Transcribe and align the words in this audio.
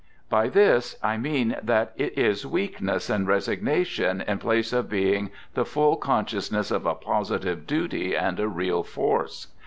By 0.31 0.49
this 0.49 0.97
I 1.03 1.17
mean 1.17 1.57
that 1.61 1.93
it 1.95 2.17
is 2.17 2.43
weakness 2.43 3.07
and 3.07 3.27
resignation, 3.27 4.21
in 4.21 4.39
place 4.39 4.73
of 4.73 4.89
being 4.89 5.29
the 5.53 5.63
full 5.63 5.95
consciousness 5.95 6.71
of 6.71 6.87
a 6.87 6.95
positive 6.95 7.67
duty 7.67 8.15
and 8.15 8.39
a 8.39 8.47
real 8.47 8.81
force. 8.81 9.45